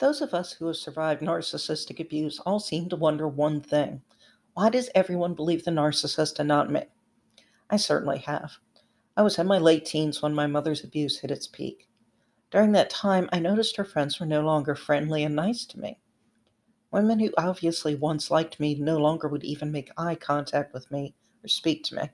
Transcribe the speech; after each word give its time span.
Those 0.00 0.20
of 0.20 0.34
us 0.34 0.52
who 0.52 0.66
have 0.66 0.76
survived 0.76 1.22
narcissistic 1.22 2.00
abuse 2.00 2.40
all 2.40 2.58
seem 2.58 2.88
to 2.88 2.96
wonder 2.96 3.28
one 3.28 3.60
thing 3.60 4.02
why 4.54 4.68
does 4.68 4.90
everyone 4.94 5.34
believe 5.34 5.64
the 5.64 5.70
narcissist 5.70 6.38
and 6.38 6.48
not 6.48 6.70
me? 6.70 6.82
I 7.70 7.76
certainly 7.76 8.18
have. 8.18 8.58
I 9.16 9.22
was 9.22 9.38
in 9.38 9.46
my 9.46 9.58
late 9.58 9.84
teens 9.84 10.20
when 10.20 10.34
my 10.34 10.46
mother's 10.46 10.82
abuse 10.82 11.18
hit 11.18 11.30
its 11.30 11.46
peak. 11.46 11.88
During 12.50 12.72
that 12.72 12.90
time, 12.90 13.28
I 13.32 13.38
noticed 13.38 13.76
her 13.76 13.84
friends 13.84 14.18
were 14.18 14.26
no 14.26 14.42
longer 14.42 14.74
friendly 14.74 15.24
and 15.24 15.34
nice 15.34 15.64
to 15.66 15.78
me. 15.80 15.98
Women 16.90 17.18
who 17.18 17.32
obviously 17.36 17.94
once 17.94 18.30
liked 18.30 18.60
me 18.60 18.76
no 18.76 18.98
longer 18.98 19.28
would 19.28 19.44
even 19.44 19.72
make 19.72 19.90
eye 19.96 20.14
contact 20.14 20.72
with 20.72 20.90
me 20.90 21.14
or 21.44 21.48
speak 21.48 21.82
to 21.84 21.96
me. 21.96 22.10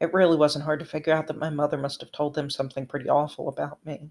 It 0.00 0.14
really 0.14 0.36
wasn't 0.36 0.64
hard 0.64 0.78
to 0.80 0.86
figure 0.86 1.12
out 1.12 1.26
that 1.28 1.38
my 1.38 1.50
mother 1.50 1.78
must 1.78 2.00
have 2.00 2.12
told 2.12 2.34
them 2.34 2.50
something 2.50 2.86
pretty 2.86 3.08
awful 3.08 3.48
about 3.48 3.84
me. 3.84 4.10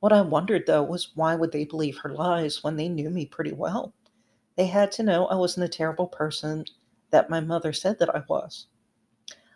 What 0.00 0.12
I 0.12 0.20
wondered, 0.20 0.64
though, 0.66 0.82
was 0.82 1.16
why 1.16 1.34
would 1.34 1.52
they 1.52 1.64
believe 1.64 1.98
her 1.98 2.14
lies 2.14 2.62
when 2.62 2.76
they 2.76 2.88
knew 2.88 3.10
me 3.10 3.26
pretty 3.26 3.52
well? 3.52 3.94
They 4.56 4.66
had 4.66 4.92
to 4.92 5.02
know 5.02 5.26
I 5.26 5.34
wasn't 5.34 5.64
the 5.64 5.76
terrible 5.76 6.06
person 6.06 6.64
that 7.10 7.30
my 7.30 7.40
mother 7.40 7.72
said 7.72 7.98
that 7.98 8.14
I 8.14 8.22
was. 8.28 8.66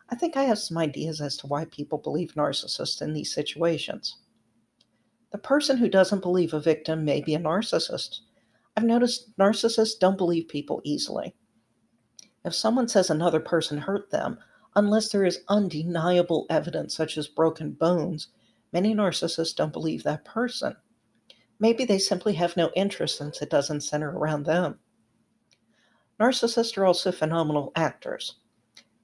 I 0.09 0.15
think 0.15 0.37
I 0.37 0.45
have 0.45 0.59
some 0.59 0.79
ideas 0.79 1.21
as 1.21 1.37
to 1.39 1.47
why 1.47 1.65
people 1.66 1.99
believe 1.99 2.35
narcissists 2.35 3.01
in 3.01 3.13
these 3.13 3.33
situations. 3.33 4.19
The 5.30 5.39
person 5.39 5.79
who 5.79 5.89
doesn't 5.89 6.23
believe 6.23 6.52
a 6.52 6.61
victim 6.61 7.05
may 7.05 7.23
be 7.23 7.35
a 7.35 7.38
narcissist. 7.38 8.21
I've 8.77 8.85
noticed 8.85 9.37
narcissists 9.38 9.99
don't 9.99 10.19
believe 10.19 10.49
people 10.49 10.83
easily. 10.85 11.35
If 12.45 12.55
someone 12.55 12.88
says 12.88 13.11
another 13.11 13.41
person 13.41 13.79
hurt 13.79 14.11
them, 14.11 14.38
unless 14.74 15.09
there 15.09 15.24
is 15.24 15.45
undeniable 15.49 16.47
evidence, 16.51 16.95
such 16.95 17.16
as 17.16 17.29
broken 17.29 17.73
bones, 17.73 18.29
many 18.73 18.95
narcissists 18.95 19.55
don't 19.55 19.73
believe 19.73 20.03
that 20.03 20.25
person. 20.25 20.77
Maybe 21.59 21.85
they 21.85 21.99
simply 21.99 22.35
have 22.35 22.57
no 22.57 22.71
interest 22.75 23.19
since 23.19 23.41
it 23.41 23.51
doesn't 23.51 23.83
center 23.83 24.11
around 24.11 24.45
them. 24.45 24.79
Narcissists 26.19 26.77
are 26.77 26.85
also 26.85 27.13
phenomenal 27.13 27.73
actors. 27.77 28.37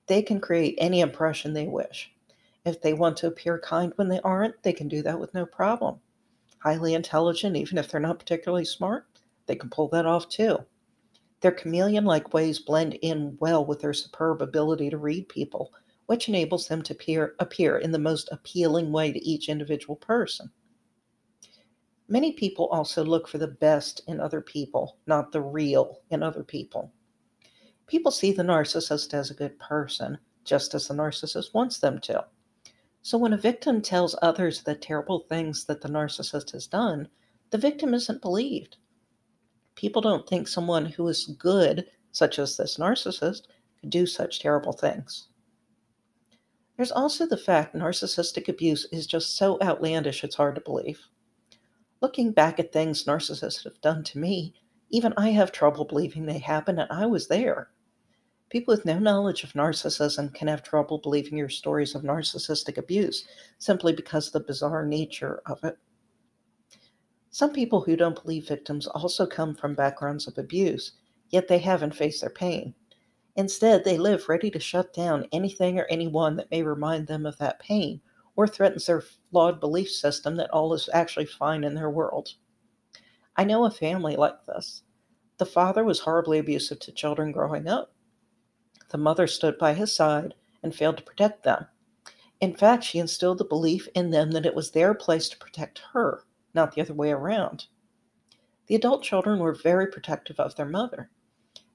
They 0.06 0.22
can 0.22 0.40
create 0.40 0.74
any 0.78 1.00
impression 1.00 1.52
they 1.52 1.68
wish. 1.68 2.12
If 2.64 2.80
they 2.80 2.94
want 2.94 3.16
to 3.18 3.26
appear 3.26 3.58
kind 3.58 3.92
when 3.96 4.08
they 4.08 4.20
aren't, 4.20 4.62
they 4.62 4.72
can 4.72 4.88
do 4.88 5.02
that 5.02 5.20
with 5.20 5.34
no 5.34 5.46
problem. 5.46 6.00
Highly 6.58 6.94
intelligent, 6.94 7.56
even 7.56 7.78
if 7.78 7.90
they're 7.90 8.00
not 8.00 8.18
particularly 8.18 8.64
smart, 8.64 9.06
they 9.46 9.56
can 9.56 9.70
pull 9.70 9.88
that 9.88 10.06
off 10.06 10.28
too. 10.28 10.58
Their 11.40 11.52
chameleon 11.52 12.04
like 12.04 12.34
ways 12.34 12.58
blend 12.58 12.94
in 12.94 13.36
well 13.40 13.64
with 13.64 13.80
their 13.80 13.92
superb 13.92 14.42
ability 14.42 14.90
to 14.90 14.98
read 14.98 15.28
people, 15.28 15.72
which 16.08 16.26
enables 16.26 16.68
them 16.68 16.80
to 16.80 16.94
appear, 16.94 17.34
appear 17.38 17.76
in 17.76 17.92
the 17.92 17.98
most 17.98 18.30
appealing 18.32 18.90
way 18.90 19.12
to 19.12 19.22
each 19.22 19.50
individual 19.50 19.94
person. 19.94 20.50
Many 22.08 22.32
people 22.32 22.68
also 22.68 23.04
look 23.04 23.28
for 23.28 23.36
the 23.36 23.46
best 23.46 24.00
in 24.08 24.18
other 24.18 24.40
people, 24.40 24.96
not 25.06 25.32
the 25.32 25.42
real 25.42 26.00
in 26.08 26.22
other 26.22 26.42
people. 26.42 26.90
People 27.86 28.10
see 28.10 28.32
the 28.32 28.42
narcissist 28.42 29.12
as 29.12 29.30
a 29.30 29.34
good 29.34 29.58
person, 29.58 30.16
just 30.44 30.72
as 30.72 30.88
the 30.88 30.94
narcissist 30.94 31.52
wants 31.52 31.78
them 31.78 32.00
to. 32.00 32.24
So 33.02 33.18
when 33.18 33.34
a 33.34 33.38
victim 33.38 33.82
tells 33.82 34.16
others 34.22 34.62
the 34.62 34.74
terrible 34.74 35.26
things 35.28 35.66
that 35.66 35.82
the 35.82 35.90
narcissist 35.90 36.52
has 36.52 36.66
done, 36.66 37.06
the 37.50 37.58
victim 37.58 37.92
isn't 37.92 38.22
believed. 38.22 38.78
People 39.74 40.00
don't 40.00 40.26
think 40.26 40.48
someone 40.48 40.86
who 40.86 41.06
is 41.08 41.36
good, 41.38 41.84
such 42.12 42.38
as 42.38 42.56
this 42.56 42.78
narcissist, 42.78 43.42
could 43.78 43.90
do 43.90 44.06
such 44.06 44.40
terrible 44.40 44.72
things. 44.72 45.27
There's 46.78 46.92
also 46.92 47.26
the 47.26 47.36
fact 47.36 47.74
narcissistic 47.74 48.48
abuse 48.48 48.86
is 48.92 49.08
just 49.08 49.36
so 49.36 49.58
outlandish 49.60 50.22
it's 50.22 50.36
hard 50.36 50.54
to 50.54 50.60
believe. 50.60 51.00
Looking 52.00 52.30
back 52.30 52.60
at 52.60 52.72
things 52.72 53.02
narcissists 53.02 53.64
have 53.64 53.80
done 53.80 54.04
to 54.04 54.18
me, 54.18 54.54
even 54.88 55.12
I 55.16 55.30
have 55.30 55.50
trouble 55.50 55.84
believing 55.84 56.24
they 56.24 56.38
happened 56.38 56.78
and 56.78 56.88
I 56.92 57.06
was 57.06 57.26
there. 57.26 57.70
People 58.48 58.72
with 58.72 58.84
no 58.84 59.00
knowledge 59.00 59.42
of 59.42 59.54
narcissism 59.54 60.32
can 60.32 60.46
have 60.46 60.62
trouble 60.62 60.98
believing 60.98 61.36
your 61.36 61.48
stories 61.48 61.96
of 61.96 62.02
narcissistic 62.02 62.78
abuse 62.78 63.26
simply 63.58 63.92
because 63.92 64.28
of 64.28 64.32
the 64.34 64.46
bizarre 64.46 64.86
nature 64.86 65.42
of 65.46 65.64
it. 65.64 65.76
Some 67.30 67.52
people 67.52 67.80
who 67.80 67.96
don't 67.96 68.22
believe 68.22 68.46
victims 68.46 68.86
also 68.86 69.26
come 69.26 69.56
from 69.56 69.74
backgrounds 69.74 70.28
of 70.28 70.38
abuse, 70.38 70.92
yet 71.30 71.48
they 71.48 71.58
haven't 71.58 71.96
faced 71.96 72.20
their 72.20 72.30
pain. 72.30 72.72
Instead, 73.36 73.84
they 73.84 73.96
live 73.96 74.28
ready 74.28 74.50
to 74.50 74.58
shut 74.58 74.92
down 74.92 75.28
anything 75.32 75.78
or 75.78 75.86
anyone 75.90 76.36
that 76.36 76.50
may 76.50 76.62
remind 76.62 77.06
them 77.06 77.24
of 77.24 77.38
that 77.38 77.60
pain 77.60 78.00
or 78.36 78.46
threatens 78.46 78.86
their 78.86 79.00
flawed 79.00 79.60
belief 79.60 79.90
system 79.90 80.36
that 80.36 80.50
all 80.50 80.72
is 80.72 80.88
actually 80.92 81.26
fine 81.26 81.64
in 81.64 81.74
their 81.74 81.90
world. 81.90 82.34
I 83.36 83.44
know 83.44 83.64
a 83.64 83.70
family 83.70 84.16
like 84.16 84.44
this. 84.46 84.82
The 85.38 85.46
father 85.46 85.84
was 85.84 86.00
horribly 86.00 86.38
abusive 86.38 86.80
to 86.80 86.92
children 86.92 87.30
growing 87.30 87.68
up. 87.68 87.92
The 88.90 88.98
mother 88.98 89.26
stood 89.26 89.58
by 89.58 89.74
his 89.74 89.94
side 89.94 90.34
and 90.62 90.74
failed 90.74 90.96
to 90.96 91.04
protect 91.04 91.44
them. 91.44 91.66
In 92.40 92.54
fact, 92.54 92.84
she 92.84 92.98
instilled 92.98 93.38
the 93.38 93.44
belief 93.44 93.88
in 93.94 94.10
them 94.10 94.30
that 94.32 94.46
it 94.46 94.54
was 94.54 94.70
their 94.70 94.94
place 94.94 95.28
to 95.28 95.38
protect 95.38 95.82
her, 95.92 96.24
not 96.54 96.74
the 96.74 96.80
other 96.80 96.94
way 96.94 97.10
around. 97.10 97.66
The 98.66 98.74
adult 98.74 99.02
children 99.02 99.38
were 99.38 99.54
very 99.54 99.86
protective 99.86 100.38
of 100.38 100.54
their 100.54 100.66
mother. 100.66 101.10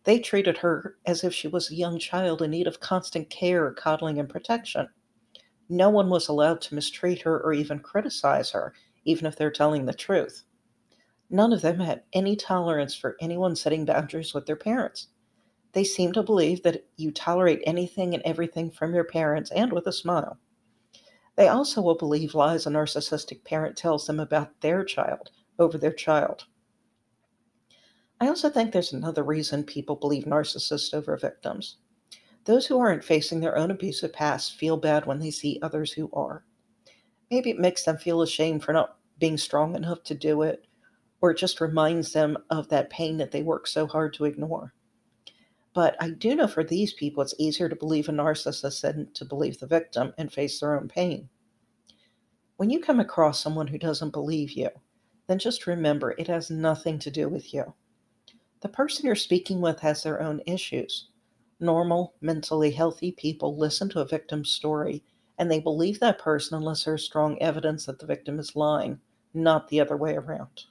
They 0.06 0.20
treated 0.20 0.58
her 0.58 0.98
as 1.06 1.24
if 1.24 1.34
she 1.34 1.48
was 1.48 1.72
a 1.72 1.76
young 1.76 1.98
child 1.98 2.42
in 2.42 2.52
need 2.52 2.68
of 2.68 2.80
constant 2.80 3.30
care, 3.30 3.72
coddling, 3.72 4.20
and 4.20 4.30
protection. 4.30 4.90
No 5.70 5.90
one 5.90 6.10
was 6.10 6.28
allowed 6.28 6.62
to 6.62 6.76
mistreat 6.76 7.22
her 7.22 7.40
or 7.42 7.54
even 7.54 7.80
criticize 7.80 8.52
her, 8.52 8.74
even 9.06 9.26
if 9.26 9.36
they're 9.36 9.52
telling 9.52 9.86
the 9.86 9.94
truth. 9.94 10.44
None 11.30 11.54
of 11.54 11.62
them 11.62 11.80
had 11.80 12.04
any 12.12 12.36
tolerance 12.36 12.94
for 12.94 13.16
anyone 13.22 13.56
setting 13.56 13.86
boundaries 13.86 14.34
with 14.34 14.46
their 14.46 14.58
parents. 14.58 15.08
They 15.72 15.84
seem 15.84 16.12
to 16.14 16.22
believe 16.22 16.62
that 16.64 16.86
you 16.98 17.12
tolerate 17.12 17.64
anything 17.66 18.14
and 18.14 18.22
everything 18.24 18.70
from 18.70 18.94
your 18.94 19.06
parents 19.06 19.52
and 19.52 19.72
with 19.72 19.88
a 19.88 19.94
smile. 19.94 20.38
They 21.36 21.48
also 21.48 21.82
will 21.82 21.96
believe 21.96 22.36
lies 22.36 22.68
a 22.68 22.70
narcissistic 22.70 23.44
parent 23.44 23.76
tells 23.76 24.06
them 24.06 24.20
about 24.20 24.62
their 24.62 24.84
child 24.84 25.32
over 25.58 25.78
their 25.78 25.94
child. 25.94 26.46
I 28.24 28.30
also 28.30 28.50
think 28.50 28.72
there's 28.72 28.94
another 28.94 29.22
reason 29.22 29.66
people 29.66 29.98
believe 29.98 30.24
narcissists 30.24 30.94
over 30.94 31.18
victims. 31.18 31.76
Those 32.46 32.66
who 32.66 32.80
aren't 32.80 33.04
facing 33.04 33.42
their 33.42 33.58
own 33.58 33.70
abusive 33.70 34.14
past 34.14 34.56
feel 34.56 34.78
bad 34.78 35.06
when 35.06 35.20
they 35.20 35.30
see 35.30 35.60
others 35.62 35.92
who 35.92 36.10
are. 36.14 36.46
Maybe 37.30 37.50
it 37.50 37.60
makes 37.60 37.84
them 37.84 37.98
feel 37.98 38.22
ashamed 38.22 38.64
for 38.64 38.72
not 38.72 38.96
being 39.20 39.36
strong 39.36 39.76
enough 39.76 40.04
to 40.04 40.16
do 40.16 40.42
it, 40.44 40.68
or 41.20 41.32
it 41.32 41.38
just 41.38 41.60
reminds 41.60 42.14
them 42.14 42.38
of 42.50 42.70
that 42.70 42.90
pain 42.90 43.18
that 43.18 43.32
they 43.32 43.44
work 43.44 43.68
so 43.68 43.86
hard 43.88 44.14
to 44.14 44.24
ignore. 44.24 44.74
But 45.74 45.98
I 46.00 46.12
do 46.12 46.34
know 46.34 46.48
for 46.48 46.64
these 46.64 46.94
people, 46.94 47.24
it's 47.24 47.36
easier 47.38 47.68
to 47.68 47.76
believe 47.76 48.08
a 48.08 48.14
narcissist 48.14 48.80
than 48.80 49.12
to 49.16 49.26
believe 49.26 49.60
the 49.60 49.68
victim 49.68 50.14
and 50.18 50.32
face 50.32 50.62
their 50.62 50.80
own 50.80 50.88
pain. 50.88 51.28
When 52.56 52.70
you 52.70 52.80
come 52.80 53.02
across 53.02 53.42
someone 53.42 53.68
who 53.68 53.78
doesn't 53.78 54.12
believe 54.12 54.52
you, 54.52 54.70
then 55.28 55.40
just 55.40 55.68
remember 55.68 56.16
it 56.18 56.28
has 56.28 56.50
nothing 56.50 57.00
to 57.00 57.12
do 57.12 57.28
with 57.28 57.54
you. 57.54 57.74
The 58.64 58.70
person 58.70 59.06
you're 59.06 59.16
speaking 59.16 59.60
with 59.60 59.82
has 59.82 60.04
their 60.04 60.22
own 60.22 60.42
issues. 60.48 61.10
Normal, 61.60 62.14
mentally 62.22 62.72
healthy 62.72 63.12
people 63.12 63.58
listen 63.58 63.90
to 63.90 64.00
a 64.00 64.08
victim's 64.08 64.52
story 64.52 65.04
and 65.38 65.52
they 65.52 65.60
believe 65.60 66.00
that 66.00 66.18
person 66.18 66.56
unless 66.56 66.86
there's 66.86 67.04
strong 67.04 67.38
evidence 67.42 67.88
that 67.88 68.00
the 68.00 68.06
victim 68.06 68.40
is 68.40 68.56
lying, 68.56 69.02
not 69.34 69.68
the 69.68 69.82
other 69.82 69.98
way 69.98 70.16
around. 70.16 70.64